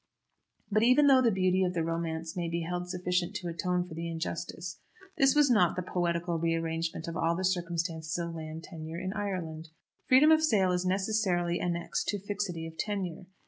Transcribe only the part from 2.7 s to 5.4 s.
sufficient to atone for the injustice, this